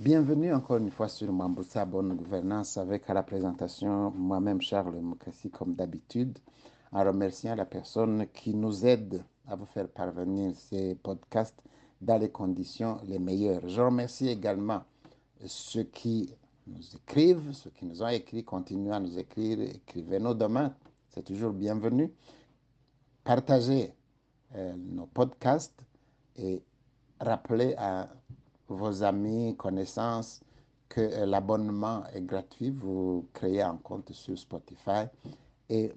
[0.00, 5.74] Bienvenue encore une fois sur Mamboussa Bonne Gouvernance avec la présentation moi-même Charles Moukassi comme
[5.74, 6.38] d'habitude
[6.92, 11.60] en remerciant la personne qui nous aide à vous faire parvenir ces podcasts
[12.00, 13.68] dans les conditions les meilleures.
[13.68, 14.84] Je remercie également
[15.44, 16.32] ceux qui
[16.68, 20.76] nous écrivent, ceux qui nous ont écrit, continuez à nous écrire, écrivez-nous demain,
[21.08, 22.12] c'est toujours bienvenu.
[23.24, 23.92] Partagez
[24.54, 25.82] euh, nos podcasts
[26.36, 26.62] et
[27.20, 28.08] rappelez à
[28.68, 30.40] vos amis, connaissances
[30.88, 32.70] que euh, l'abonnement est gratuit.
[32.70, 35.06] Vous créez un compte sur Spotify
[35.68, 35.92] et,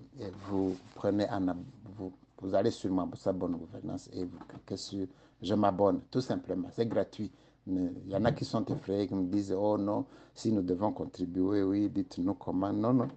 [0.50, 1.56] vous prenez un,
[1.98, 5.08] vous, vous allez sur ma bonne gouvernance et vous cliquez sur
[5.42, 6.70] je m'abonne, tout simplement.
[6.72, 7.32] C'est gratuit.
[7.68, 10.92] Il y en a qui sont effrayés, qui me disent Oh non, si nous devons
[10.92, 12.72] contribuer, oui, dites-nous comment.
[12.72, 13.08] Non, non.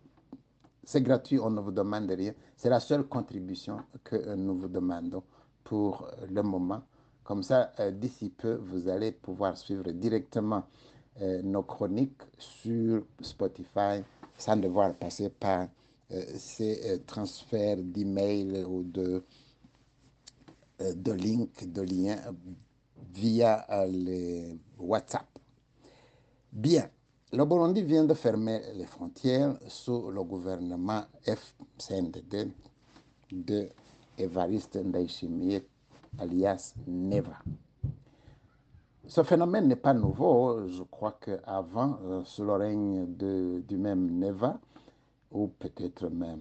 [0.85, 2.33] C'est gratuit, on ne vous demande rien.
[2.57, 5.23] C'est la seule contribution que euh, nous vous demandons
[5.65, 6.83] pour le moment.
[7.25, 10.65] Comme ça, euh, d'ici peu, vous allez pouvoir suivre directement
[11.21, 14.03] euh, nos chroniques sur Spotify
[14.37, 15.69] sans devoir passer par
[16.37, 19.25] ces transferts d'emails ou de,
[20.79, 21.13] de
[21.67, 22.19] de liens
[23.15, 25.27] via les WhatsApp.
[26.53, 26.89] Bien,
[27.33, 32.53] le Burundi vient de fermer les frontières sous le gouvernement FCNDD
[33.33, 33.69] de
[34.19, 35.63] Evariste Ndayishimiye
[36.19, 37.39] alias Neva.
[39.07, 40.67] Ce phénomène n'est pas nouveau.
[40.69, 44.59] Je crois qu'avant, euh, sous le règne de, du même Neva,
[45.31, 46.41] ou peut-être même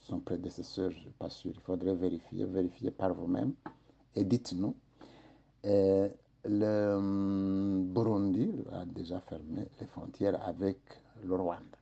[0.00, 3.52] son prédécesseur, je ne suis pas sûr, il faudrait vérifier, vérifier par vous-même
[4.14, 4.74] et dites-nous.
[5.64, 6.08] Euh,
[6.44, 10.78] le hum, Burundi a déjà fermé les frontières avec
[11.24, 11.78] le Rwanda.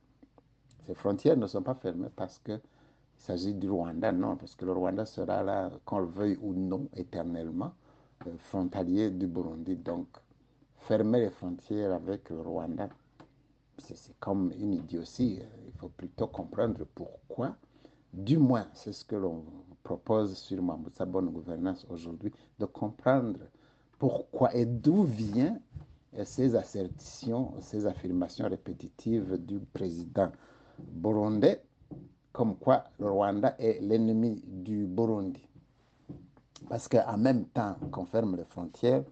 [0.85, 2.39] Ces frontières ne sont pas fermées parce
[3.21, 6.53] qu'il s'agit du Rwanda, non, parce que le Rwanda sera là, qu'on le veuille ou
[6.53, 7.71] non, éternellement,
[8.25, 9.75] euh, frontalier du Burundi.
[9.75, 10.07] Donc,
[10.77, 12.89] fermer les frontières avec le Rwanda,
[13.77, 15.39] c'est comme une idiotie.
[15.67, 17.55] Il faut plutôt comprendre pourquoi.
[18.13, 19.43] Du moins, c'est ce que l'on
[19.83, 20.61] propose sur
[20.95, 23.39] sa Bonne Gouvernance aujourd'hui, de comprendre
[23.99, 25.61] pourquoi et d'où viennent
[26.25, 30.31] ces assertions, ces affirmations répétitives du président
[30.79, 31.61] burundais,
[32.31, 35.45] comme quoi le Rwanda est l'ennemi du Burundi.
[36.69, 39.03] Parce qu'en même temps qu'on ferme les frontières,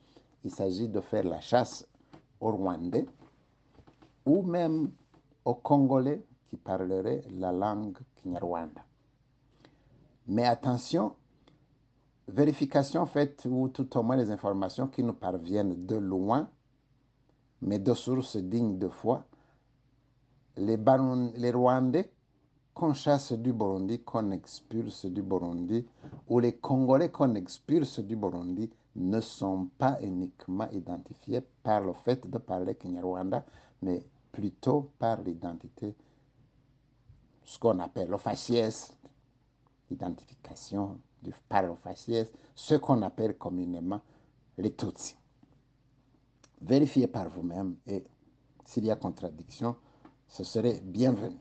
[0.43, 1.85] il s'agit de faire la chasse
[2.39, 3.05] aux Rwandais
[4.25, 4.91] ou même
[5.43, 8.81] aux Congolais qui parleraient la langue kinyarwanda.
[10.27, 11.15] Mais attention,
[12.27, 16.49] vérification faite ou tout au moins les informations qui nous parviennent de loin,
[17.61, 19.25] mais de sources dignes de foi,
[20.55, 20.77] les,
[21.35, 22.09] les Rwandais
[22.79, 25.85] qu'on chasse du Burundi, qu'on expulse du Burundi,
[26.29, 32.25] ou les Congolais qu'on expulse du Burundi ne sont pas uniquement identifiés par le fait
[32.25, 33.43] de parler Kinyarwanda,
[33.81, 34.01] mais
[34.31, 35.93] plutôt par l'identité,
[37.43, 38.95] ce qu'on appelle le faciès,
[39.91, 41.33] identification du
[41.83, 43.99] faciès, ce qu'on appelle communément
[44.57, 45.17] les Tutsis.
[46.61, 48.05] Vérifiez par vous-même et
[48.63, 49.75] s'il y a contradiction,
[50.29, 51.35] ce serait bienvenu.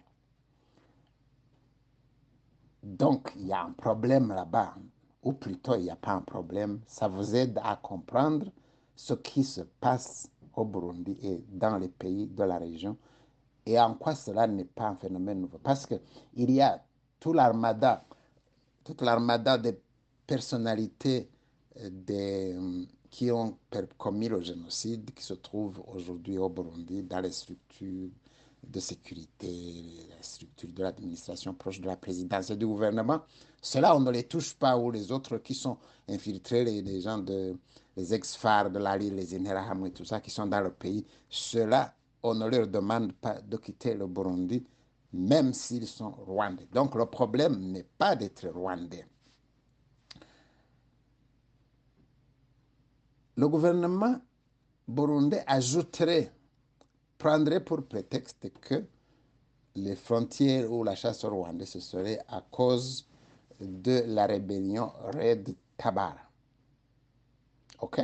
[2.83, 4.75] Donc, il y a un problème là-bas,
[5.23, 6.81] ou plutôt il n'y a pas un problème.
[6.87, 8.47] Ça vous aide à comprendre
[8.97, 12.97] ce qui se passe au Burundi et dans les pays de la région
[13.67, 15.59] et en quoi cela n'est pas un phénomène nouveau.
[15.59, 16.83] Parce qu'il y a
[17.21, 18.05] tout l'armada
[18.89, 19.79] toute l'armada de
[20.27, 21.29] personnalités
[21.77, 23.59] euh, des, euh, qui ont
[23.99, 28.09] commis le génocide, qui se trouvent aujourd'hui au Burundi dans les structures
[28.69, 33.23] de sécurité, les structures de l'administration proche de la présidence et du gouvernement.
[33.63, 35.79] Cela, on ne les touche pas, ou les autres qui sont
[36.09, 37.57] infiltrés, les, gens de
[37.97, 41.95] les ex-phares de l'Ali, les Interahamwe et tout ça, qui sont dans le pays, cela,
[42.23, 44.63] on ne leur demande pas de quitter le Burundi
[45.13, 46.69] même s'ils sont rwandais.
[46.73, 49.07] Donc le problème n'est pas d'être rwandais.
[53.37, 54.21] Le gouvernement
[54.87, 56.33] burundais ajouterait,
[57.19, 58.85] prendrait pour prétexte que
[59.75, 63.07] les frontières ou la chasse rwandais, ce serait à cause
[63.61, 66.17] de la rébellion Red Tabara.
[67.81, 68.01] OK?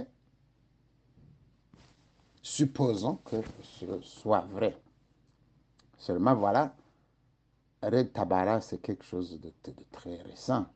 [2.43, 4.77] Supposons que ce soit vrai.
[5.99, 6.75] Seulement voilà,
[7.83, 9.53] Red Tabara, c'est quelque chose de,
[9.91, 10.67] très récent.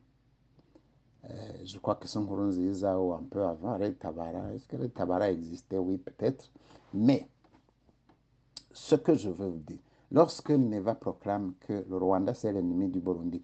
[1.29, 4.53] Euh, je crois que son Nkurunziza ou un peu avant Red Tabara.
[4.53, 5.77] Est-ce que Red Tabara existait?
[5.77, 6.49] Oui, peut-être.
[6.93, 7.27] Mais
[8.71, 9.79] ce que je veux vous dire,
[10.11, 13.41] lorsque Neva proclame que le Rwanda c'est l'ennemi du Burundi,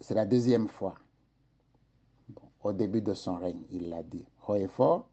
[0.00, 0.94] c'est la deuxième fois.
[2.62, 5.08] au début de son règne, il l'a dit haut et fort.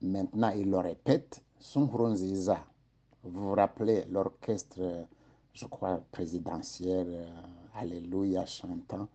[0.00, 1.42] maintenant il le répète,
[1.74, 2.58] Nkurunziza,
[3.22, 5.06] vous vous rappelez l'orchestre,
[5.52, 7.28] je crois, présidentiel, euh,
[7.74, 9.08] Alléluia, chantant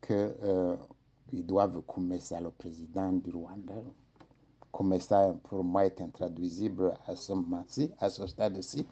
[0.00, 0.76] qu'ils euh,
[1.32, 1.82] doivent
[2.20, 3.74] ça le président du Rwanda.
[5.00, 8.86] Ça, pour moi, est intraduisible à ce moment-ci, à ce stade-ci.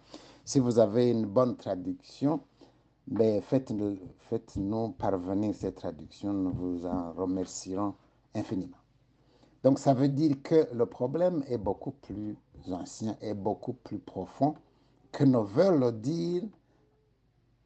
[0.44, 2.40] Si vous avez une bonne traduction,
[3.06, 3.98] ben, faites-nous
[4.30, 4.58] faites
[4.98, 7.94] parvenir cette traduction, nous vous en remercierons
[8.34, 8.78] infiniment.
[9.62, 12.36] Donc ça veut dire que le problème est beaucoup plus
[12.70, 14.54] ancien et beaucoup plus profond
[15.12, 16.42] que ne veulent dire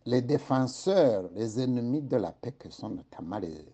[0.05, 3.65] les défenseurs, les ennemis de la paix, que sont notamment les,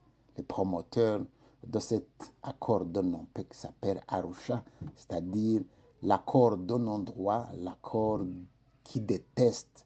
[0.48, 1.20] promoteurs
[1.66, 2.06] de cet
[2.42, 4.62] accord de non-paix qui s'appelle Arusha,
[4.96, 5.62] c'est-à-dire
[6.02, 8.20] l'accord de non-droit, l'accord
[8.82, 9.84] qui déteste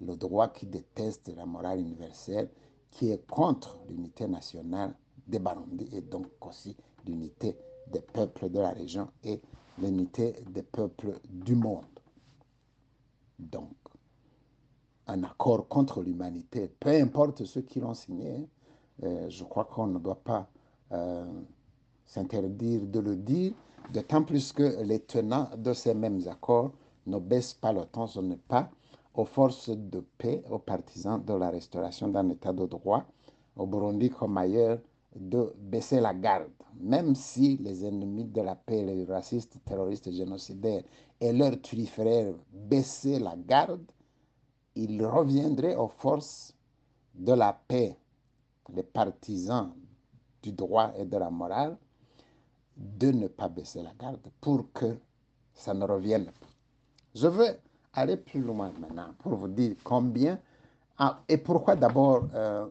[0.00, 2.50] le droit, qui déteste la morale universelle,
[2.90, 4.94] qui est contre l'unité nationale
[5.26, 6.76] des Barundi et donc aussi
[7.06, 9.40] l'unité des peuples de la région et
[9.78, 11.84] l'unité des peuples du monde.
[13.38, 13.72] Donc,
[15.06, 18.48] un accord contre l'humanité, peu importe ceux qui l'ont signé,
[19.02, 20.48] euh, je crois qu'on ne doit pas
[20.92, 21.24] euh,
[22.04, 23.52] s'interdire de le dire,
[23.92, 26.72] d'autant plus que les tenants de ces mêmes accords
[27.06, 28.70] ne baissent pas le temps, ce n'est pas
[29.14, 33.04] aux forces de paix, aux partisans de la restauration d'un état de droit,
[33.56, 34.78] au Burundi comme ailleurs,
[35.14, 36.50] de baisser la garde,
[36.80, 40.82] même si les ennemis de la paix, les racistes, terroristes, génocidaires
[41.20, 43.84] et leurs turiféraires baissaient la garde,
[44.74, 46.54] ils reviendraient aux forces
[47.14, 47.94] de la paix,
[48.74, 49.72] les partisans
[50.42, 51.76] du droit et de la morale,
[52.76, 54.96] de ne pas baisser la garde pour que
[55.54, 56.46] ça ne revienne pas.
[57.14, 57.58] Je veux
[57.92, 60.38] aller plus loin maintenant pour vous dire combien
[60.98, 62.66] ah, et pourquoi d'abord euh,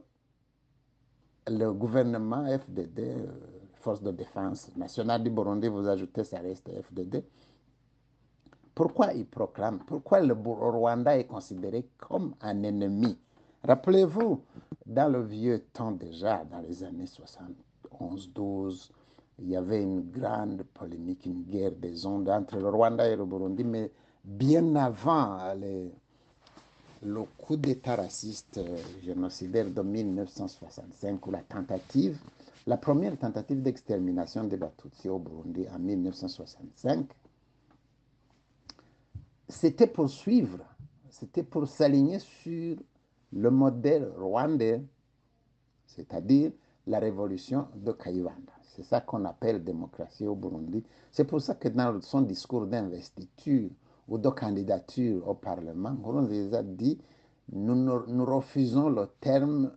[1.47, 3.27] le gouvernement FDD, euh,
[3.75, 7.23] Force de défense nationale du Burundi, vous ajoutez, ça reste FDD.
[8.75, 13.17] Pourquoi il proclame, pourquoi le Rwanda est considéré comme un ennemi
[13.63, 14.41] Rappelez-vous,
[14.85, 17.05] dans le vieux temps déjà, dans les années
[17.99, 18.89] 71-12,
[19.39, 23.25] il y avait une grande polémique, une guerre des ondes entre le Rwanda et le
[23.25, 23.91] Burundi, mais
[24.23, 25.53] bien avant
[27.03, 32.19] le coup d'État raciste euh, génocidaire de 1965 ou la tentative,
[32.67, 37.07] la première tentative d'extermination des Batutsi au Burundi en 1965,
[39.49, 40.59] c'était pour suivre,
[41.09, 42.77] c'était pour s'aligner sur
[43.33, 44.81] le modèle rwandais,
[45.85, 46.51] c'est-à-dire
[46.87, 48.53] la révolution de Kayibanda.
[48.63, 50.83] C'est ça qu'on appelle démocratie au Burundi.
[51.11, 53.69] C'est pour ça que dans son discours d'investiture,
[54.07, 55.95] ou de candidature au Parlement,
[56.53, 56.99] a dit
[57.53, 59.71] nous, nous, refusons le terme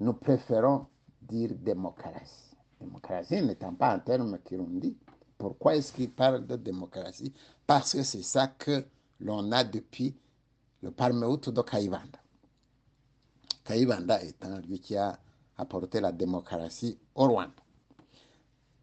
[0.00, 0.86] nous préférons
[1.20, 2.56] dire démocratie.
[2.80, 4.38] Démocratie n'étant pas un terme
[4.80, 4.96] dit.
[5.36, 7.32] Pourquoi est-ce qu'il parle de démocratie?
[7.66, 8.84] Parce que c'est ça que
[9.20, 10.16] l'on a depuis
[10.86, 12.18] le Parmehutu de Kaivanda.
[13.64, 15.18] Kaivanda étant lui qui a
[15.58, 17.62] apporté la démocratie au Rwanda.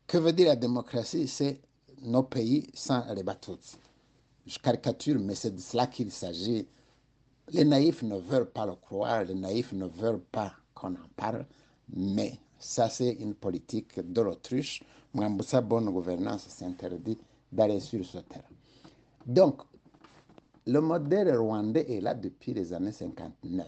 [0.05, 1.62] Que veut dire la démocratie C'est
[2.01, 3.77] nos pays sans les Batutsi.
[4.45, 6.67] Je caricature, mais c'est de cela qu'il s'agit.
[7.51, 11.45] Les naïfs ne veulent pas le croire, les naïfs ne veulent pas qu'on en parle,
[11.95, 14.83] mais ça, c'est une politique de l'autruche.
[15.45, 17.17] Sa bonne gouvernance s'interdit
[17.51, 18.43] d'aller sur ce terrain.
[19.25, 19.62] Donc,
[20.65, 23.67] le modèle rwandais est là depuis les années 59.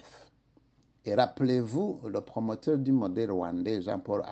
[1.06, 4.24] Et rappelez-vous, le promoteur du modèle rwandais, Jean-Paul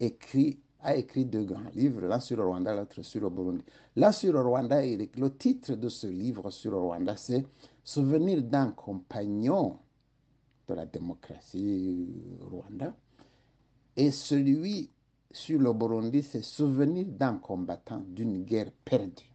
[0.00, 3.64] écrit a écrit deux grands livres, l'un sur le Rwanda, l'autre sur le Burundi.
[3.96, 7.44] L'un sur le Rwanda, le titre de ce livre sur le Rwanda, c'est
[7.82, 9.78] Souvenir d'un compagnon
[10.68, 12.06] de la démocratie
[12.40, 12.94] Rwanda.
[13.96, 14.90] Et celui
[15.32, 19.30] sur le Burundi, c'est Souvenir d'un combattant d'une guerre perdue.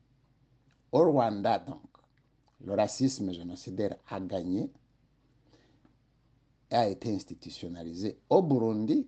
[0.91, 1.81] Au Rwanda, donc,
[2.63, 4.71] le racisme génocidaire a gagné,
[6.71, 8.17] a été institutionnalisé.
[8.29, 9.07] Au Burundi,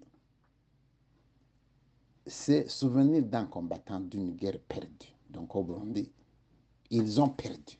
[2.27, 5.11] c'est souvenir d'un combattant d'une guerre perdue.
[5.29, 6.11] Donc au Burundi,
[6.89, 7.79] ils ont perdu.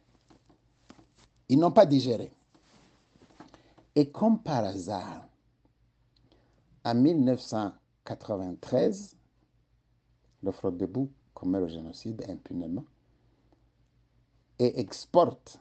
[1.50, 2.32] Ils n'ont pas digéré.
[3.96, 5.28] Et comme par hasard,
[6.84, 9.16] en 1993,
[10.44, 12.86] le Front debout commet le génocide impunément
[14.60, 15.60] et exporte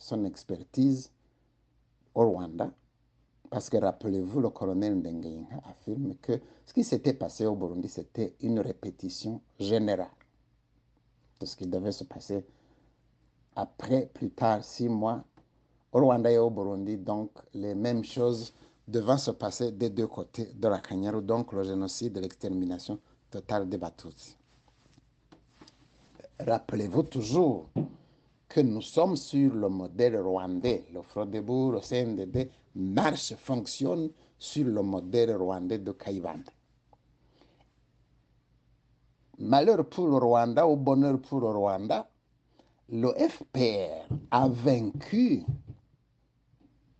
[0.00, 1.12] son expertise
[2.14, 2.72] au Rwanda
[3.50, 8.36] parce que rappelez-vous, le colonel Ndengenga affirme que ce qui s'était passé au Burundi, c'était
[8.40, 10.06] une répétition générale
[11.40, 12.46] de ce qui devait se passer
[13.56, 15.24] après, plus tard, six mois,
[15.92, 16.96] au Rwanda et au Burundi.
[16.96, 18.54] Donc, les mêmes choses
[18.86, 23.68] devant se passer des deux côtés de la Kanyaru, donc le génocide et l'extermination totale
[23.68, 24.36] des Batutsi.
[26.38, 27.66] rappelez-vous toujours
[28.50, 30.84] que nous sommes sur le modèle rwandais.
[30.92, 36.52] Le Frodebourg, le CNDD marche, fonctionne sur le modèle rwandais de Kaïvanda.
[39.38, 42.06] Malheur pour le Rwanda ou bonheur pour le Rwanda,
[42.90, 45.44] le FPR a vaincu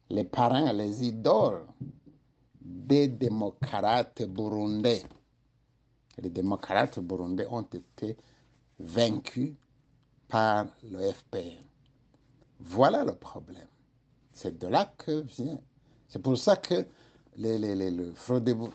[0.08, 1.66] les parents, les idoles
[2.60, 5.02] des démocrates burundais.
[6.16, 8.16] Les démocrates burundais ont été
[8.78, 9.52] vaincus
[10.30, 11.62] par le FPR.
[12.60, 13.66] Voilà le problème.
[14.32, 15.58] C'est de là que vient.
[16.08, 16.86] C'est pour ça que
[17.36, 18.70] les, les, les, le Frodebourg,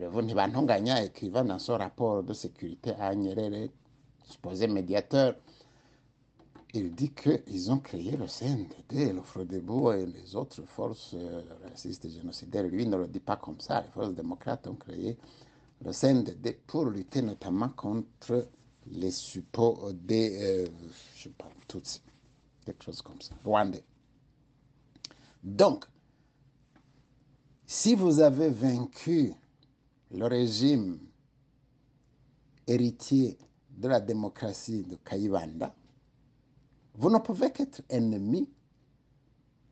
[0.00, 3.68] Ntibantunganya écrivant dans son rapport de sécurité à Nyerere,
[4.24, 5.34] supposé médiateur,
[6.74, 12.04] il dit qu'ils ont créé le CNDD, le Frodebourg et les autres forces euh, racistes
[12.04, 12.64] et génocidaires.
[12.64, 13.80] Lui ne le dit pas comme ça.
[13.80, 15.16] Les forces démocrates ont créé
[15.84, 18.46] le CNDD pour lutter notamment contre
[18.92, 20.66] les suppôts des, euh,
[21.16, 22.02] je sais pas, Tutsis,
[22.64, 23.84] quelque chose comme ça, Rwandais.
[25.42, 25.84] Donc,
[27.66, 29.32] si vous avez vaincu
[30.10, 30.98] le régime
[32.66, 33.38] héritier
[33.70, 35.74] de la démocratie de Kayibanda,
[36.94, 38.48] vous ne pouvez qu'être ennemi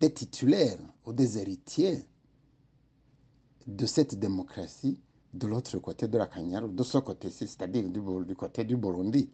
[0.00, 2.04] des titulaires ou des héritiers
[3.66, 5.00] de cette démocratie
[5.36, 9.28] de l'autre côté de la Kanyaro, de ce côté-ci, c'est-à-dire du, du, côté du Burundi.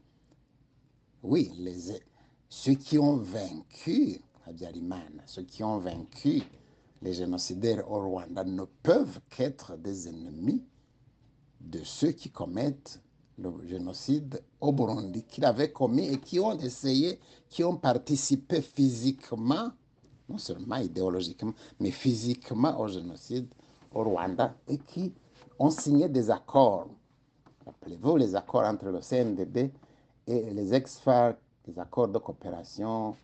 [1.22, 2.00] Oui, les,
[2.48, 6.42] ceux qui ont vaincu Habyarimana, ceux qui ont vaincu
[7.00, 10.62] les génocidaires au Rwanda ne peuvent qu'être des ennemis
[11.60, 13.00] de ceux qui commettent
[13.38, 17.18] le génocide au Burundi, qu'ils avaient commis et qui ont essayé,
[17.48, 19.70] qui ont participé physiquement,
[20.28, 23.46] non seulement idéologiquement, mais physiquement au génocide
[23.92, 25.12] au Rwanda et qui
[25.62, 26.88] ont signé des accords.
[27.64, 29.70] Rappelez-vous les accords entre le CNDD
[30.26, 33.14] et les ex-FARC, des accords de coopération,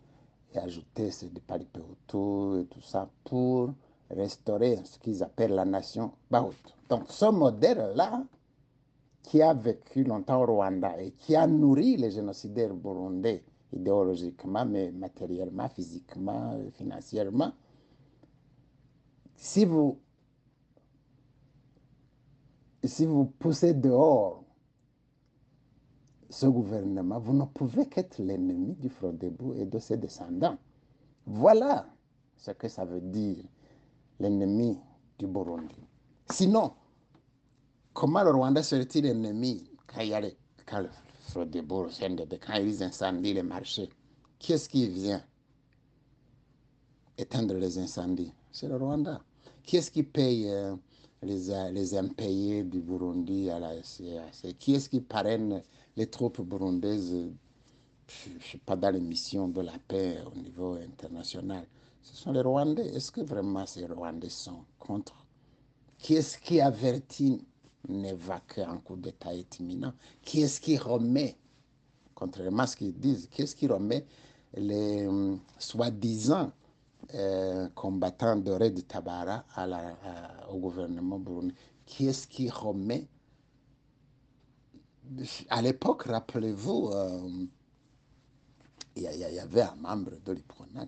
[0.53, 3.71] et ajouter ceux de Palipeutu et tout ça pour
[4.09, 6.73] restaurer ce qu'ils appellent la nation Bahutu.
[6.87, 8.23] Donc ce modèle-là,
[9.21, 13.43] qui a vécu longtemps au Rwanda et qui a nourri les génocidaires burundais
[13.73, 17.51] idéologiquement, mais matériellement, physiquement, financièrement,
[19.35, 19.99] si vous
[22.87, 24.43] si vous poussez dehors
[26.29, 30.57] ce gouvernement, vous ne pouvez qu'être l'ennemi du Frodebou et de ses descendants.
[31.25, 31.87] Voilà
[32.37, 33.43] ce que ça veut dire,
[34.19, 34.77] l'ennemi
[35.17, 35.75] du Burundi.
[36.31, 36.73] Sinon,
[37.93, 40.85] comment le Rwanda serait-il ennemi quand il y a les, quand
[41.33, 43.89] quand ils incendient les marchés?
[44.39, 45.21] Qui est-ce qui vient
[47.17, 48.33] éteindre les incendies?
[48.51, 49.21] C'est le Rwanda.
[49.63, 50.75] Qui est-ce qui paye euh,
[51.21, 55.61] les, les impayés du Burundi à la SCAC Qui est-ce qui parraine
[55.95, 57.13] les troupes burundaises,
[58.07, 61.65] je ne sais pas, dans les missions de la paix au niveau international.
[62.01, 62.87] Ce sont les Rwandais.
[62.95, 65.25] Est-ce que vraiment ces Rwandais sont contre?
[65.97, 67.45] Qui est-ce qui avertit
[67.87, 71.35] Neva qu'un coup d'État imminent Qui est-ce qui remet,
[72.15, 74.05] contrairement à ce qu'ils disent, qui est-ce qui remet
[74.55, 76.51] les euh, soi-disant
[77.15, 79.43] euh, combattants de Red Tabara
[80.51, 83.07] au gouvernement burundais Qui est-ce qui remet
[85.49, 87.47] À l'époque, rappelez-vous, euh,
[88.95, 90.87] il y, avait un membre de l'IPRONA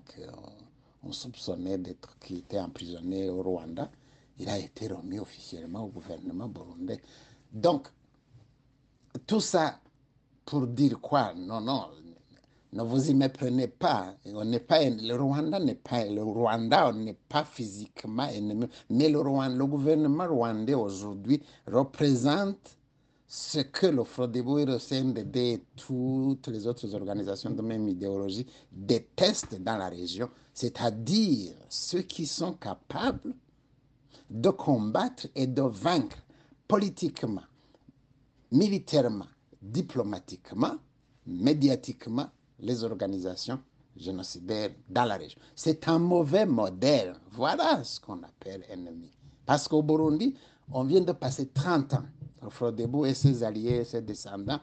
[1.01, 3.89] qu'on soupçonnait d'être qui était emprisonné au Rwanda.
[4.37, 7.01] Il a été remis officiellement au gouvernement burundais.
[7.51, 7.87] Donc,
[9.25, 9.79] tout ça
[10.45, 11.33] pour dire quoi?
[11.33, 11.89] Non, non,
[12.73, 14.15] ne vous y méprenez pas.
[14.25, 19.19] On n'est pas le Rwanda n'est pas le Rwanda n'est pas physiquement ennemi, mais le,
[19.19, 22.77] Rwanda, le gouvernement rwandais aujourd'hui représente
[23.27, 28.45] ce que le Frodebo et le CNDD et toutes les autres organisations de même idéologie
[28.71, 33.33] détestent dans la région, c'est-à-dire ceux qui sont capables
[34.29, 36.17] de combattre et de vaincre
[36.67, 37.43] politiquement,
[38.51, 39.27] militairement,
[39.61, 40.75] diplomatiquement,
[41.25, 42.27] médiatiquement
[42.61, 43.59] les organisations
[43.97, 45.39] génocidaires dans la région.
[45.55, 47.15] C'est un mauvais modèle.
[47.31, 49.11] Voilà ce qu'on appelle ennemi.
[49.45, 50.35] Parce qu'au Burundi,
[50.71, 52.03] on vient de passer 30 ans,
[52.49, 54.59] Frodebo et ses alliés ses descendants,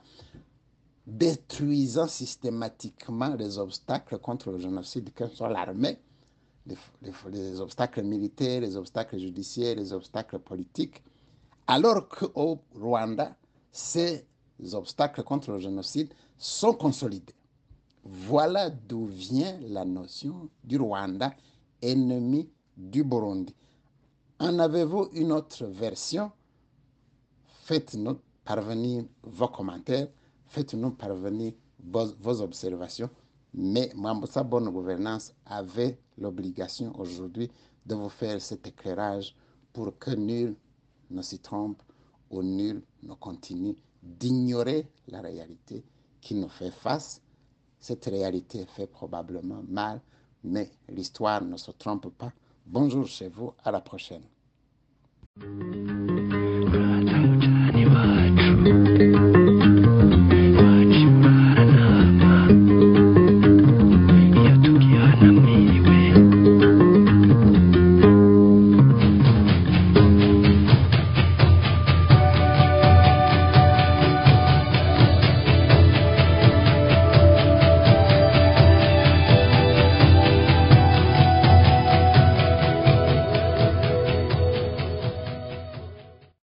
[1.07, 5.99] détruisant systématiquement les obstacles contre le génocide, que soit l'armée,
[6.67, 11.03] les, les, les, obstacles militaires, les obstacles judiciaires, les obstacles politiques,
[11.67, 13.35] alors qu'au Rwanda,
[13.73, 14.27] ces
[14.73, 17.35] obstacles contre le génocide sont consolidés.
[18.11, 21.35] Voilà d'où vient la notion du Rwanda,
[21.83, 23.55] ennemi du Burundi.
[24.39, 26.33] En avez-vous une autre version?
[27.65, 30.09] Faites-nous parvenir vos commentaires,
[30.47, 31.53] faites-nous parvenir
[31.85, 33.11] vos, observations.
[33.53, 37.51] Mais Mamboussa Bonne Gouvernance avait l'obligation aujourd'hui
[37.85, 39.37] de vous faire cet éclairage
[39.75, 40.57] pour que nul
[41.11, 41.83] ne s'y trompe
[42.31, 45.85] ou nul ne continue d'ignorer la réalité
[46.23, 47.21] qui nous fait face.
[47.81, 50.01] Cette réalité fait probablement mal,
[50.45, 52.33] mais l'histoire ne se trompe pas.
[52.67, 54.25] Bonjour chez vous, à la prochaine.